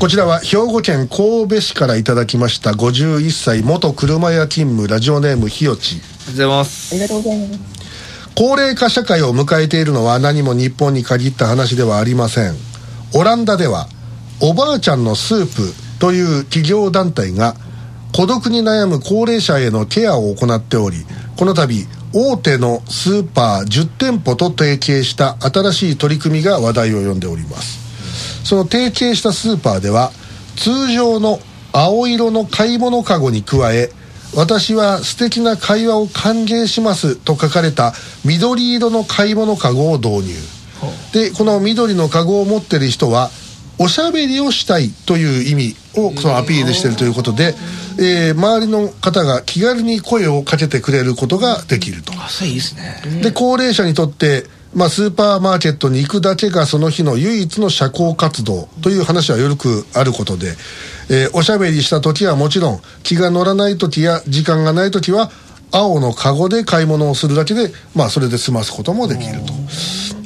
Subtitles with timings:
[0.00, 7.74] こちらは兵庫県神戸市からいただきました51歳元車屋勤務ラジオネームひよちありがとうございますありがとうございます。
[8.34, 12.54] 高齢化社会を迎えているのは何も日本に限った話ではありません。
[13.14, 13.86] オランダでは
[14.42, 17.54] おばあちゃんのスープという企業団体が
[18.12, 21.06] 孤独に悩む高齢者へのケアを行っており
[21.36, 28.46] この度大手のスーパー10店舗と提携した新しい取り組みが話題を呼んでおります。
[28.46, 30.12] その提携したスーパーでは
[30.56, 31.40] 通常の
[31.72, 33.90] 青色の買い物かごに加え
[34.36, 37.94] 私は素敵な会話を歓迎しますと書かれた
[38.24, 40.34] 緑色の買い物かごを導入。
[41.12, 43.30] でこの緑のかごを持ってる人は
[43.78, 47.54] おしゃべりをしたいという意味をそのアピールしているということで、
[47.98, 60.54] えー周りの方が気軽に声をかけてくれることができるとあそれいいですねで高齢者にとって、まあ、スーパーマーケットに行くだけがその日の唯一の社交活動という話はよくあることで、
[61.10, 65.30] えーおしゃべりした時はもちろん気が乗らない時や時間がない時は
[65.72, 69.52] 青のカゴで買い物をするだけで、まあ、それで済ますこともできると。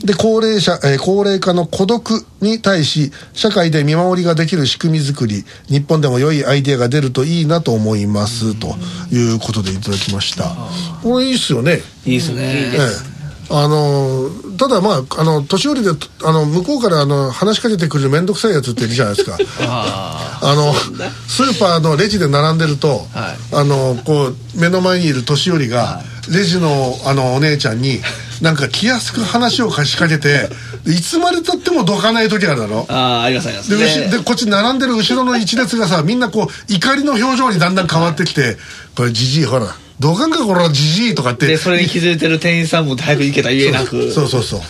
[0.05, 8.77] で高齢者、えー高齢化の孤独に対し社会で見守りができる仕組み作り日本でも良いアイデアが出るといいなと思いますと
[9.15, 10.55] いうことでいただきました。
[11.03, 11.81] これいいっすよね。
[12.05, 12.43] いいですね。
[12.43, 13.19] ええ。
[13.51, 15.91] あのただまああの年寄りで
[16.23, 19.39] あの向こうからあの話しかけてくる面倒くさいやつっているじゃないですか。
[19.63, 20.73] ああの
[21.27, 23.07] スーパーのレジで並んでると、はい。
[23.55, 28.01] あのこう目の前にいる年寄りが、レジのあのお姉ちゃんに
[28.41, 30.49] なんか気安く話を貸しかけて
[30.87, 32.87] いつまでたってもどかない時あるだろ？
[32.89, 33.71] あああありますあります。
[33.77, 38.57] で,、ねでこっち並んでる後ろの一列がさみんなこう怒りの表情にだんだん変わってきて
[38.97, 39.67] 「これじじいほら
[39.99, 41.47] どかんかこれじじい」とかって。
[41.47, 44.13] でそれに気づいてる店員さんも早く行けた言えなく。
[44.13, 44.61] そうそうそう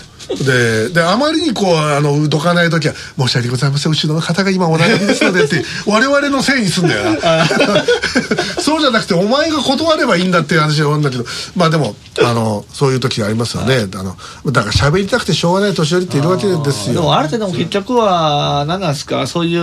[0.45, 7.47] でであまりにこうあのどかない時は「申し訳ございません後ろの方が今お悩みですので」って 我々のせいにすんだよな。
[8.61, 11.25] そうじゃなくてお前が断ればいいんだっていう話が多いんだけど
[11.57, 14.17] まあでもあのそういう時がありますよね、あの
[14.53, 16.95] だから喋りたくてしょうがない年寄りっているわけですよ。
[16.95, 19.27] でもある程度も結局は何なんですか？
[19.27, 19.61] そういう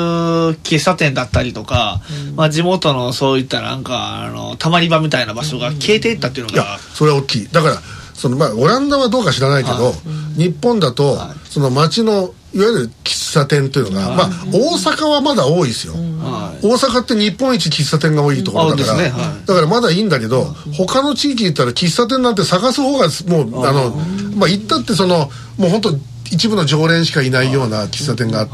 [0.64, 2.02] 喫茶店だったりとか、
[2.36, 7.48] まあ、地元のそういったなんかあのたまり場みたいな場所が消えていったっていうのいやが、それは大きい。
[7.52, 7.82] だから
[8.16, 9.94] そのまあオランダはどうか知らないけど、
[10.38, 11.18] 日本だと、
[11.50, 16.66] その街のいわゆる喫茶店というのが、まあ大阪はまだ多いですよ、はい。
[16.66, 19.10] 大阪って日本一喫茶店が多いところだから、ね。
[19.10, 19.46] はい。
[19.46, 20.46] だからまだいいんだけど、
[20.78, 23.92] 他の地域行ったら喫茶店なんて探す方がもうあの
[24.36, 25.90] まあ行ったってそのもう本当
[26.32, 28.48] 一部の常連しかいないような喫茶店があっ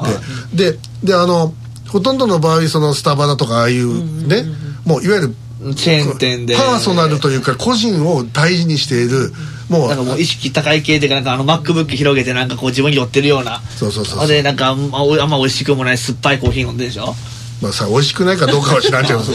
[0.55, 1.53] て、でであの
[1.87, 4.45] ほとんどの場合そのスタバだとかああいうね、
[4.85, 5.35] もういわゆる
[5.75, 6.55] チェーン店で。
[6.55, 9.31] パーソナルというか個人を大事にしている。
[9.69, 13.61] もうなんかもう意識高い系でなんかあの MacBook 広げてなんかこう自分に寄ってるような。
[13.77, 17.15] そうそうそうでなんかあんま美味しくもない酸っぱいコーヒー飲んでるでしょ？
[17.61, 19.19] まあさ美味しくないかどうかは知らんけど。
[19.23, 19.33] そ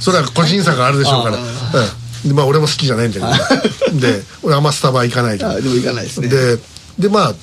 [0.00, 1.36] それは個人差があるでしょうから。
[1.36, 1.40] あ
[2.24, 2.28] うん。
[2.28, 3.98] でまあ俺も好きじゃないんだけど。
[4.00, 6.28] で俺あんまスタバ行かないけどあでも行かないですね。
[6.28, 6.58] で
[6.98, 7.34] でまあ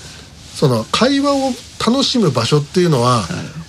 [0.59, 3.24] その会話を楽しむ場所っていうのは、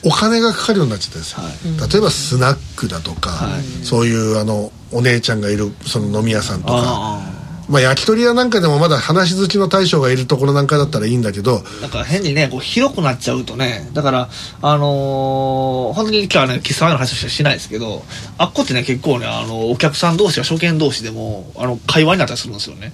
[0.05, 3.49] お金がかかるようになっちゃったんですよ、例えばスナックだとか、
[3.85, 6.75] そういうあのお姉ちゃんがいるその飲み屋さんとか。
[6.77, 14.29] あまあ焼き鳥屋なんかでもまだ話好きの大将がいるところなんかだったらいいんだけどなんか変にねこう広くなっちゃうとねだから
[14.61, 18.03] あのー本当に今日はね喫茶店の話しかしないですけど
[18.39, 22.93] あっこってね結構ねあのお客さん同士や初見同士でもあの会話になったりするんですよね、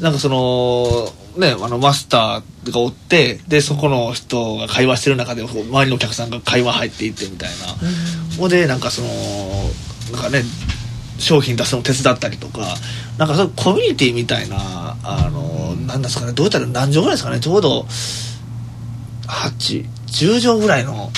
[0.00, 9.08] なんかそのねあのマスターがおってでそこの人が会話してる中で周りのお客さんが会話入っていってみたいな、ほんでなんかその
[10.12, 10.42] なんかね
[11.18, 12.60] 商品出すの手伝ったりとか
[13.18, 14.56] なんかそういうコミュニティみたいな
[15.02, 17.84] あのなんですかねどういったら何畳ぐらいですかねちょうど
[19.26, 21.10] 810畳ぐらいの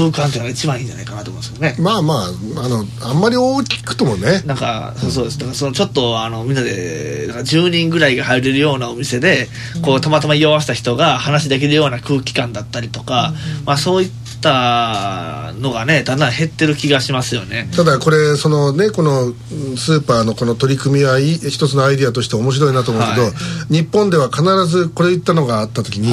[0.00, 1.76] 空間っていうのが一番いいんじゃないかなと思うんですよね。
[1.78, 4.42] まあまああのあんまり大きくともね。
[4.46, 5.38] なんかそうそうです。
[5.38, 9.48] だからそのちょっとあのみんなでなんか10人ぐらいが入れるようなお店で
[9.82, 13.32] こうたまたま居合わせた人が話できるような空気感だったりとか、
[13.66, 14.10] まあ、そういっ
[14.40, 17.68] たのがねだんだん減ってる気がしますよね。
[17.76, 19.34] ただこれそのねこのうん
[19.76, 23.32] スーパーのこの取り組みはいい一つのアイディアとして面白いなと思うけど、はい。
[23.70, 26.12] 日本では必ずこれ言ったのがあった時に、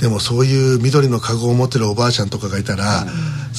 [0.00, 3.06] でもそういう緑のカゴを持ってるおばあちゃんとかがいたら、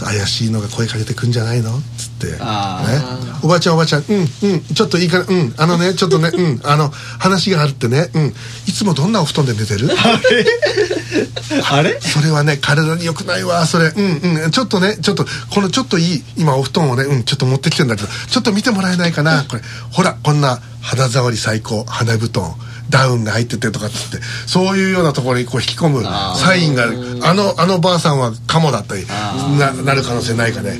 [0.04, 2.38] 怪しいのが声かけてくんじゃないのっつって、ね。
[2.40, 8.34] あ、おばあちゃんおばあちゃんうんうんちょっといいかなうんあのねちょっとねうんあの話があるってねうん。
[8.68, 9.90] いつもどんなお布団で寝てる？
[11.70, 12.00] あれ？
[12.00, 13.88] それはね体に良くないわそれ。
[13.90, 14.52] うんうん。
[14.52, 19.62] ちょっとねちょっとこのちょっといい今お布団をねうんちょっと持ってきてんだけどちょっと見てもらえないかなこれ。
[19.92, 22.56] ほらこんな肌触り最高花布団
[22.92, 26.84] ダウンが入っててとかっつってそういうようなところにこう引き込むサインが
[27.24, 29.06] あのあのばあさんはカモだったり
[29.58, 30.80] ななる可能性ないかね。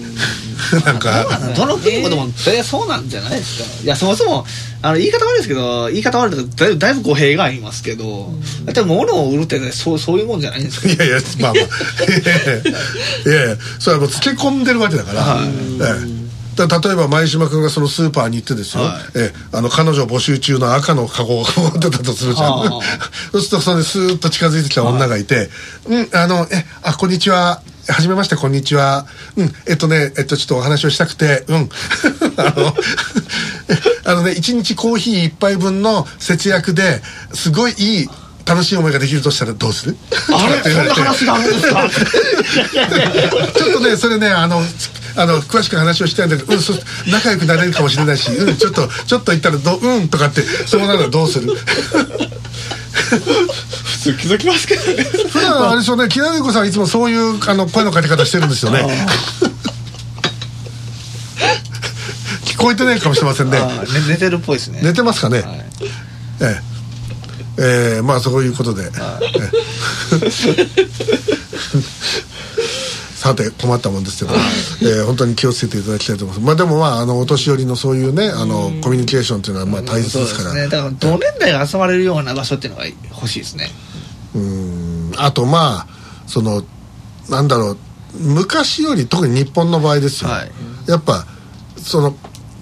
[0.86, 1.26] なんか。
[1.56, 3.70] どの国もでも大体そうなんじゃないですか。
[3.84, 4.46] いやそもそも
[4.82, 8.34] あの言い方悪いですけど言い方悪いとかだいぶだいぶ語弊がありますけど
[8.66, 11.64] だって物を売るってねそうそういうもんじゃないんですかいやいやまあまあ。
[13.30, 15.48] いやいやそれはもう漬け込んでるわけだから、はい。
[15.48, 16.21] ええ
[16.68, 19.02] 例えば前島君がそのスーパーに行ってですよ、はい。
[19.16, 22.70] ええあの彼女募集中の赤のカゴを 持ってたとするじゃん、はあ。
[23.32, 25.50] そうするとそれでスーッと近づいてきた女がいて
[25.88, 27.62] 「うんあのえあこんにちは。
[27.88, 29.06] はじめましてこんにちは。
[29.36, 31.70] うんえっとねえっとちょっとお話をしたくてうん。
[32.38, 32.76] あの
[34.04, 37.02] あのね1日コーヒー1杯分の節約で
[37.34, 38.10] すごいいい
[38.46, 39.96] 楽しい思いができるとしたらどうする？
[40.34, 41.90] あれそんな話があるんですか？
[43.58, 44.62] ちょっとねそれねあの
[45.16, 46.74] あの詳しく話をしたいんだけど、うん、そ
[47.12, 51.54] 仲良くなれるかもしれないし、うん、ちょっとちょっと言ったらどうんとかってそうならどうする？
[51.54, 51.60] 普
[54.00, 55.04] 通気づきますけどね。
[55.04, 58.86] 普段あれでしょうね木田美子さんいつもそういうあの声のかけ方してるんですよね。
[62.46, 63.60] 聞こえてないかもしれませんね。
[63.60, 63.66] ね
[64.08, 64.82] 寝てるっぽいですね。
[64.84, 65.66] 寝てますかね、はい。
[66.42, 66.71] ええ
[67.62, 68.92] ええまあそういうことで、ええ
[73.22, 74.34] さて困ったもんですけど、
[74.82, 76.46] えー本当に気をつけていただきたいと思います。
[76.48, 80.68] まあでもまああのお年寄りのそういうねあのコミュニケーションというのはまあ大切ですから、ね。
[80.68, 83.70] だから同年代が集まれるような場所っていうのが欲しいですね。
[84.34, 85.12] うん。
[85.18, 85.88] あとまあ
[86.26, 86.64] その
[87.30, 87.78] なんだろう。
[88.20, 90.52] 昔より特に日本の場合ですよ、はい。
[90.88, 91.28] やっぱ
[91.78, 92.16] その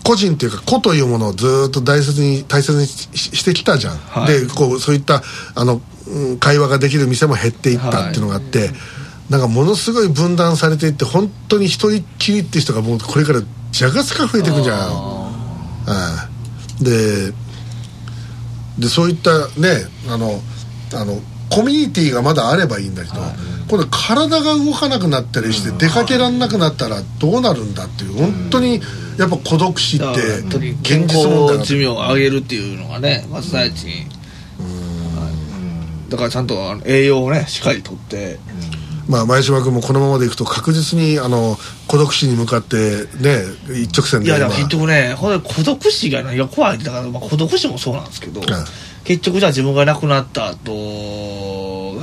[0.03, 4.41] 個人っていうか個というものをずーっと大切に大切にししてきたじゃん、はい。
[4.41, 5.21] でこうそういった
[5.55, 8.71] あの、うん会話ができる店も減っていったっていうのがあって、
[9.29, 13.41] なんかものすごい分断されていって本当に一人っきりって人がもうこれから
[13.71, 14.77] じゃがすか増えていくんじゃん。
[14.79, 16.29] あ
[16.79, 17.31] うんで
[18.79, 20.41] でそういったねあの
[20.93, 21.19] あの
[21.49, 23.15] コミュニティがまだあればいいんだけど、
[23.69, 28.81] 今度体が動かなくなったりして出かけられなくなったらどうなるんだっていう本当に
[29.17, 30.05] やっぱ孤独死って
[30.81, 34.07] 現実問題寿命を上げるっていうのがねまず第一に。
[36.09, 36.55] だからちゃんと
[36.85, 38.39] 栄養をねしっかりとって。
[39.07, 41.57] まあ前島君もこのままでいくと確実にあの
[41.87, 43.41] 孤独死に向かってね
[43.81, 44.67] 一直線でいやだから今。
[44.67, 46.75] 結局ね孤独死が何が怖い。
[46.75, 48.43] ってだから、まあ、孤独死もそうなんですけど、ん
[49.09, 50.69] 結局じゃあ自分が亡くなった後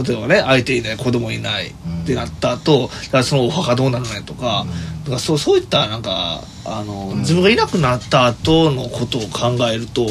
[0.05, 1.73] 例えばね相手いない子供いないっ
[2.05, 4.67] てなった後だからそのお墓どうなるねとか,、
[5.05, 10.05] だからそうそういったなんかあの、自分がいなくなった後のことを考えると、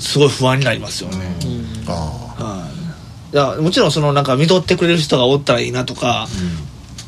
[0.00, 1.36] すごい不安になりますよね、
[1.86, 2.68] あは
[3.30, 6.26] い、いやもちろんそのなんか見とってくれる人がおったらいいなとか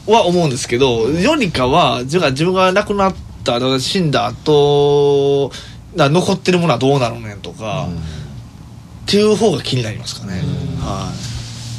[0.06, 5.50] は思うんですけど、よりかは自分が自分が亡くなった死んだ後
[5.96, 7.88] だ残ってるものはどうなるねんとか、
[9.06, 10.42] っていう方が気になりますかね、
[10.80, 11.12] は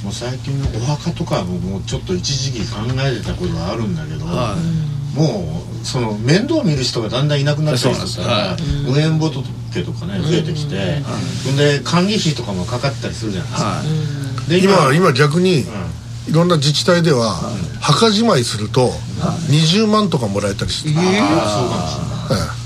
[0.01, 4.27] もう最近のお墓とかはもうちょっと一時期考えてたことはあるんだけど、い。
[4.29, 4.55] は
[5.13, 11.01] もうその面倒見る人がだんだんいなくなってきてからそうなんです無縁仏とかね増えてきて、
[11.45, 13.83] ほんで管理費とかもかかったりするじゃないですか、は
[14.47, 14.49] い。
[14.49, 15.65] で今今逆に、う
[16.29, 17.35] いろんな自治体では、
[17.81, 18.89] 墓じまいすると
[19.49, 21.05] 20万とかもらえたりして、ん、ああ
[21.49, 22.56] そうかもしれない、でもね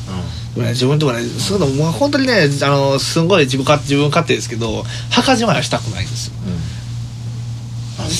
[0.56, 6.34] 自分とかねそういうのもう本当にねあのすんごい自分勝自分勝手ですけど墓じまいはしたくないんですよ。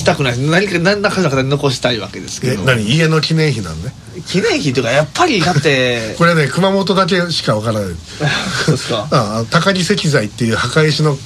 [0.02, 0.38] したくない。
[0.40, 2.84] 何か何らかの形で残したいわけですけえど何？
[2.84, 3.94] 家の記念碑なのね
[4.28, 7.90] 記念碑というかやっぱりだって これね熊本だけしかわからない。
[8.66, 9.08] そうですか？
[9.12, 11.18] ああ高木石材っていう墓石の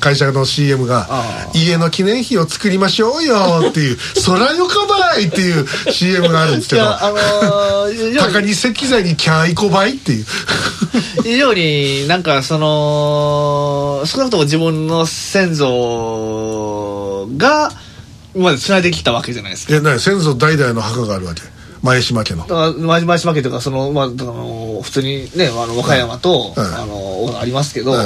[0.00, 10.26] 会社の CM があ「家の記念碑を作りましょうよ」っていう「空よかばい」っていう CM があるんですけどあの高木石材にキャーイコバイっていう。
[11.24, 17.85] 以上になんかその少なくとも自分の先祖が今
[18.36, 19.74] まで繋いできたわけじゃないですか。
[19.74, 19.98] え何？
[20.00, 21.42] 先祖代々の墓があるわけ？
[21.82, 22.42] 前島家の。
[22.42, 26.64] だから前前島家というかその、まあ、あの普通にねあの和歌山と、うん。
[26.64, 27.98] あのありますけど、うん。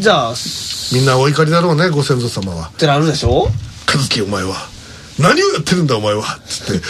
[0.00, 0.36] じゃあっ
[0.92, 2.70] みんなお怒りだろうねご先祖様は。
[2.78, 3.48] てなるでしょ
[3.92, 4.54] 「和樹お前は。
[5.18, 6.82] 何をやってるんだお前は」つって。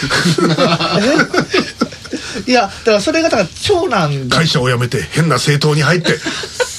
[2.49, 4.37] いやだからそれがだから長男が。
[4.37, 6.17] 会社を辞めて変な政党に入って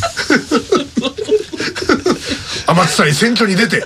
[2.67, 3.83] 天津さんに選挙に出て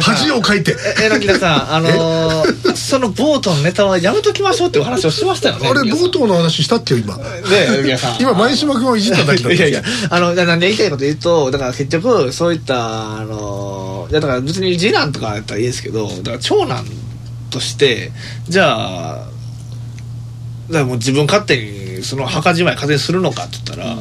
[0.00, 0.76] 恥をかいて。
[1.00, 6.06] え柳田さん あのーそのボートのネタはやめときましょうってお話をしましたよねあれ柳田さん。
[6.06, 7.16] 冒頭の話したっけ今？
[7.16, 7.22] ね
[7.82, 8.16] 柳田さん。
[8.22, 16.84] 今前島君をいじっただけだったんいやいやあのななんで言いたいこと言うとだから結局そういったあのいやだから別に次男とかやったらいいですけどだから長男
[17.50, 18.12] として
[18.48, 19.14] じゃあ
[20.70, 23.96] だからもう自分勝手にその墓じまい風にするのかって言ったら、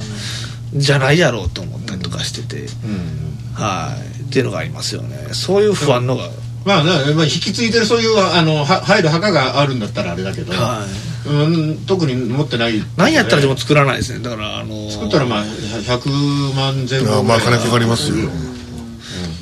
[0.75, 3.53] じゃないやろうと思ったりとかしてて、うん。
[3.55, 5.17] はいっていうのがありますよね。
[5.33, 6.29] そういう不安のが、
[6.65, 10.85] まあ、ねまあ、引き継いでるそういうあのは入る墓があるんだったらあれだけど、は
[11.25, 11.29] い。
[11.29, 12.81] うん、特に持ってない。
[12.95, 14.19] 何やったらでも作らないですね。
[14.19, 18.29] だからあのー作ったらまあ100万前後あまあ金かかりますよ。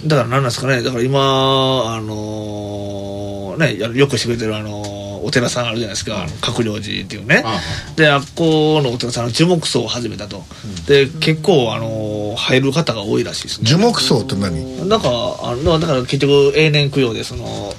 [0.06, 0.82] だから何なんですかね。
[0.82, 4.97] だから今あのーねやよくしてくれてるあのー
[5.28, 7.44] お寺さんあるじゃないですか、閣僚寺っていうね。
[7.46, 7.60] あ
[7.98, 10.46] であっこのお寺さんの樹木葬を始めたと、
[10.88, 13.66] で結構あのー入る方が多いらしいですね。
[13.68, 14.88] 樹木葬って何？
[14.88, 15.10] なんか
[15.44, 17.74] あのだから結局永年供養でその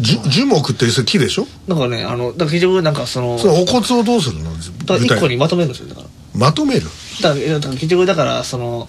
[0.00, 1.46] 樹樹木ってそれ木でしょ？
[1.68, 4.50] なんかねあのだから結局なんかそのそれお骨をどうするの？
[4.52, 6.08] だから一個具体にまとめるんですよだから。
[6.34, 6.82] まとめる？
[7.22, 8.88] だから結局だからその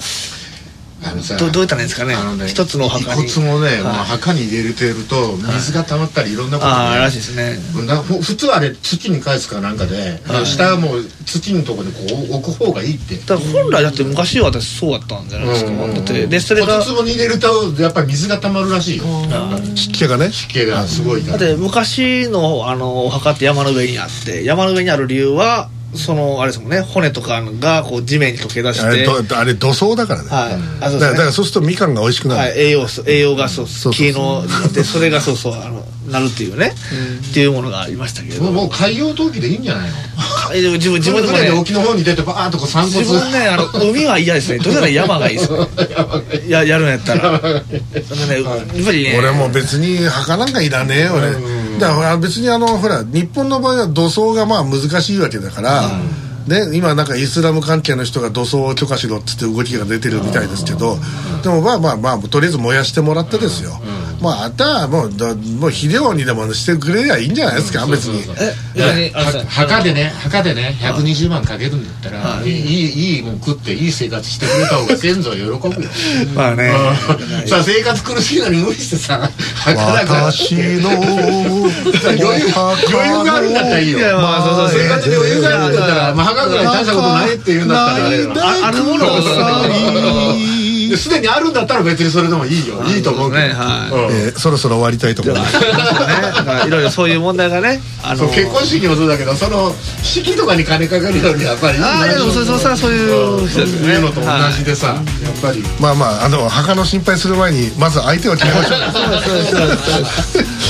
[1.06, 2.16] あのさどどうやったらいいんですかね？
[2.16, 3.26] あの一つのお墓に。
[3.26, 3.82] 遺骨もね、はい。
[3.84, 7.58] もう墓に入れてると水が溜まったりいろんなことああねらしいですね。
[8.22, 10.46] 普通あれ土に返すかなんかで、はい。
[10.46, 12.00] 下はもう土のところにこ
[12.34, 13.16] う置く方がいいって。
[13.18, 15.94] だから本来だって昔は私そうだったんじゃないですか、うん。
[15.94, 17.48] だってでそれが骨壺に入れると
[17.80, 19.04] やっぱり水が溜まるらしいよ。
[19.76, 20.32] 湿気がね。
[20.32, 21.38] 湿気がすごいから。
[21.38, 26.82] だって昔のあのお墓って山の上にあって山の上にある理由はそのあれですもんね。
[26.82, 28.86] 骨とかがこう地面に溶け出して。
[28.86, 30.54] あれどあれ土葬だからね、はい。
[30.82, 36.74] あそうだからだからそうするとみかんが美味しくなる、はい、栄養素栄養がそうそうそう木のでそれがそうそうあのなるっていうね、
[37.32, 38.50] っていうものがありましたけども。
[38.50, 39.96] うもう海洋陶器でいいんじゃないの？
[40.54, 41.52] えでも自分自分でもね。
[41.52, 44.60] 沖の方に出てバーッとこう散骨自分ねあの海は嫌ですね。
[44.60, 45.52] どうせなら山がいいです。
[45.52, 45.58] ね
[46.48, 47.32] ややるんやったら。
[47.32, 49.16] ねやっぱりね。
[49.18, 51.32] 俺も別に墓なんかいらねえよ俺、
[51.80, 55.90] だから別にあのほら日本の場合は土葬がまあ難しいわけだから、
[56.48, 60.98] ね、今なんかイスラム関係の人が土葬を許可しろっつって動きが出てるみたいですけど、
[61.44, 63.80] でもまあまあまあとりあえず燃やしてもらってですよ、
[64.22, 68.24] まああとはもうだもう肥料にでもしてくれりゃいいんじゃないですか別に。
[69.50, 72.50] 墓でね墓でね120万かけるんだったら、はい。
[72.50, 75.90] い、いいいもん食っていい生活してくれた方が先祖は喜ぶよ。
[76.36, 76.74] まあね。
[77.42, 77.48] うん。
[77.48, 80.26] さあ生活苦しいのに無理してさ墓だから。
[80.26, 84.00] 私の余裕余裕があるんだったらいいよ。
[84.18, 88.28] まあそうそう生活に余裕があるんだったら、まあ、墓ぐらい大したことないって言うんだったらあれ
[88.64, 89.20] ああるものを
[90.90, 92.84] ですでにあるんだったら別にそれでもいいよ。
[92.86, 93.44] いいと思うけど。
[93.48, 93.54] ね。
[93.54, 93.92] はい。
[93.92, 94.16] うん。
[94.16, 95.58] えーそろそろ終わりたいと思います。
[96.68, 99.74] いろいろそういう問題がねあそう結婚式もそうだけどその
[100.04, 104.28] 式とかに金かかるよりやっぱりああでもそれそれはそういう人ですよねいうのと同
[104.58, 104.96] じでさ、やっ
[105.42, 105.64] ぱり。
[105.80, 108.80] まあまああの墓の心配する前にまず相手を決めましょう。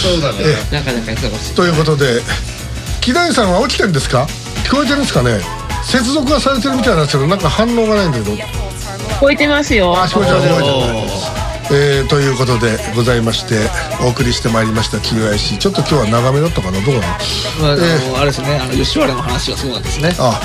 [0.01, 0.45] そうだね。
[0.72, 1.55] なかなか忙しい。
[1.55, 2.22] ということで
[3.01, 4.27] 木谷さんは起きてるんですか？
[4.63, 5.39] 聞こえてるんですかね？
[5.84, 8.36] 接続はされてるみたいなんですけどなんか反応がないんだけど
[9.15, 9.93] 聞こえてますよ。
[9.95, 13.55] あ聞こえてる聞こえてるえーということでございまして
[14.05, 17.01] お送りしてまいりました QIC ちょっと今日は長めだったかなどうなの？
[17.01, 20.15] まあえあれですねあの吉原の話はそうなんですね。
[20.19, 20.39] あ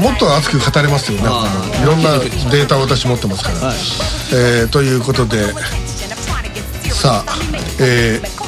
[0.00, 1.24] もっと熱く語れますよね。
[1.26, 2.18] ああのいろんな
[2.52, 3.76] データを私持ってますから、はい。
[4.32, 5.52] えーということで
[6.92, 7.38] さあ、
[7.80, 8.40] えー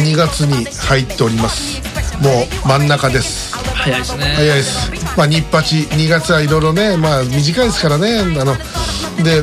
[0.00, 1.82] 2月に入っております。
[2.22, 2.30] も
[2.64, 3.54] う真ん中です。
[3.74, 4.24] 早いですね。
[4.36, 8.20] 早いですまあ日八2月はいろいろねまあ短いですからね。
[8.20, 8.54] あの
[9.24, 9.42] で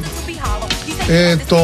[1.07, 1.55] えっ、と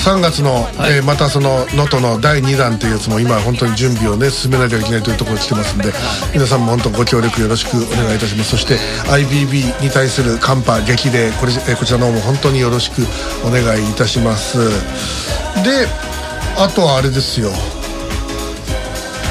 [0.00, 5.92] 3月の、えーまたその能登の第2弾というやつも今本当に準備をね進めなきゃいけないというところに来てますんで
[6.32, 8.50] 皆さんも本当ご協力よろしくお願いいたします。
[8.52, 8.78] そして
[9.12, 13.02] IBB に対するカンパ激励これ、えーこちらの方も本当によろしく
[13.46, 14.56] お願いいたします。
[15.62, 15.86] で
[16.56, 17.50] あとはあれですよ。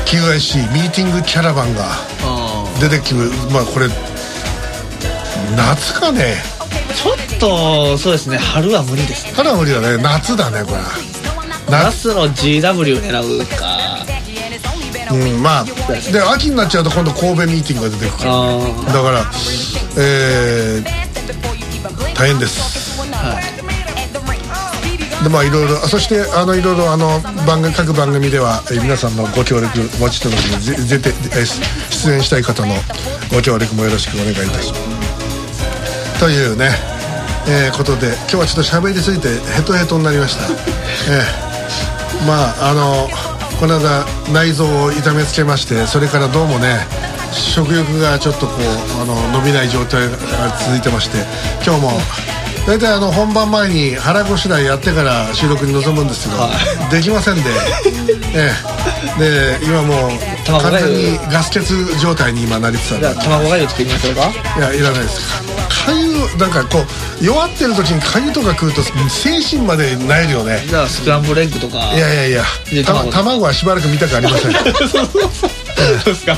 [0.06, 1.84] QIC ミーティングキャラバンが
[2.24, 3.88] あ出てきるまあこれ
[5.56, 6.36] 夏かね。
[6.60, 8.38] ーちょっとそうですね。
[8.38, 9.34] 春は無理ですね。
[9.36, 9.98] 春は無理だね。
[10.02, 10.78] 夏だねこれ
[11.70, 12.06] 夏。
[12.06, 13.80] 夏の GW 狙うか。
[15.12, 15.66] うんまあ
[16.12, 18.20] で秋になっちゃうと今度神戸ミーティングが出てくる。
[18.20, 19.26] からあだから
[19.98, 23.00] えー、大変です。
[25.24, 31.46] でまあいろいろあそしてあのいろいろあの番組各番組では、えー皆さんのご協力お待ちしておりますので
[31.90, 32.74] 出演したい方の
[33.32, 34.99] ご協力もよろしくお願いいたします
[36.20, 36.72] というね、
[37.48, 40.52] えーことで今日はちょっと喋りすぎてヘトヘトになりました、
[41.12, 41.50] えー
[42.28, 43.08] まああの
[43.60, 46.80] この間内臓を痛めつけましてそれからどうもね
[47.32, 50.18] 食欲がちょっとこうあの伸びない状態が
[50.60, 51.18] 続いてまして
[51.66, 51.92] 今日も
[52.70, 57.42] 大体あの本番前に腹ごしらえやってから収録に臨むんですけど、できませんで、
[58.38, 58.54] え
[59.18, 60.10] え、で今もう
[60.46, 61.66] 完全にガス欠
[62.00, 63.00] 状態に今なりつつある。
[63.00, 64.32] じゃあ卵がゆ作りましょうか。
[64.56, 65.20] いやいらないです。
[65.84, 66.86] かゆなんかこ
[67.22, 70.64] う弱ってる時にかゆとか食うと精神までなえるよね。
[70.70, 71.80] じゃあスクランブルエッグとか。
[71.96, 72.46] いやいやいや。
[72.86, 73.12] 卵。
[73.12, 74.54] 卵はしばらく見たくありません。
[74.54, 75.02] はいそ
[76.12, 76.38] うですか。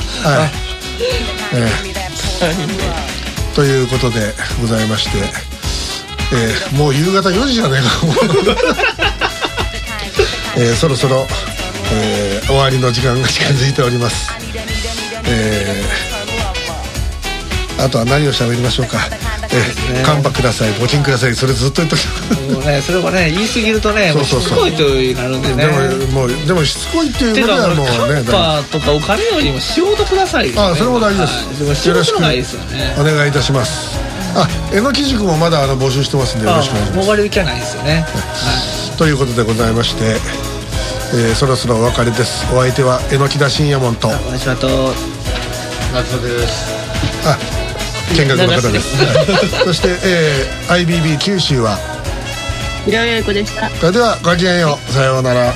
[1.52, 1.70] え
[2.40, 2.92] え。
[3.54, 5.51] ということでございまして
[6.34, 7.88] えーもう夕方4時じゃねえか
[10.56, 11.26] えーそろそろ、
[11.92, 14.30] えー終わりの時間が近づいております。
[15.26, 16.12] えー
[17.82, 18.98] あとは何を喋りましょうか。
[19.50, 20.70] えー、カンパください。
[20.74, 21.34] 募金ください。
[21.34, 22.06] それずっと言っとき
[22.52, 24.58] もうねそれもね言い過ぎるとねもうしそうそう。
[24.58, 25.66] そうつこいとなるんでね。
[25.66, 25.72] で
[26.06, 30.60] ももうでもしつこいっていうのではもうカねンパとかお金よりも仕事くださいよね。
[30.72, 31.32] あそれも大事です。
[31.32, 31.56] はい。
[31.56, 32.94] でも仕事の方がいいですよね。
[32.98, 33.98] お願いいたします
[34.34, 37.08] あえのき塾もまだあの募集してますんでよろしくお願いします。
[37.44, 38.06] ないですよね。
[38.96, 40.16] ということでございまして、
[41.14, 42.44] えーそろそろお別れです。
[42.54, 44.08] お相手は榎木田信也門と。
[44.08, 44.94] はい私はと。
[45.92, 46.72] 夏です。
[47.26, 47.36] あ
[48.16, 48.96] 見学の方です。
[49.64, 51.78] そして、えー IBB 九州は？
[52.86, 53.68] 平尾由子でした。
[53.68, 54.92] それではごきげんよう。
[54.92, 55.50] さようなら。
[55.50, 55.52] あ